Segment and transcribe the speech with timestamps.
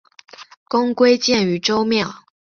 [0.67, 2.11] 公归荐于周庙。